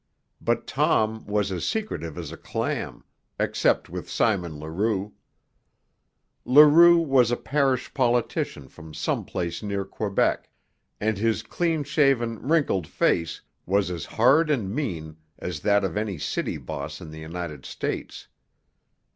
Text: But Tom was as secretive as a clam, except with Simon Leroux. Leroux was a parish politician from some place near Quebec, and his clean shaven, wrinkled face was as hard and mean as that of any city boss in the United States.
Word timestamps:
But 0.41 0.65
Tom 0.65 1.27
was 1.27 1.51
as 1.51 1.63
secretive 1.63 2.17
as 2.17 2.31
a 2.31 2.35
clam, 2.35 3.03
except 3.39 3.87
with 3.87 4.09
Simon 4.09 4.59
Leroux. 4.59 5.13
Leroux 6.43 6.97
was 6.97 7.29
a 7.29 7.37
parish 7.37 7.93
politician 7.93 8.67
from 8.67 8.95
some 8.95 9.23
place 9.25 9.61
near 9.61 9.85
Quebec, 9.85 10.49
and 10.99 11.19
his 11.19 11.43
clean 11.43 11.83
shaven, 11.83 12.39
wrinkled 12.41 12.87
face 12.87 13.41
was 13.67 13.91
as 13.91 14.05
hard 14.05 14.49
and 14.49 14.73
mean 14.73 15.17
as 15.37 15.59
that 15.59 15.83
of 15.83 15.95
any 15.95 16.17
city 16.17 16.57
boss 16.57 16.99
in 16.99 17.11
the 17.11 17.19
United 17.21 17.63
States. 17.63 18.27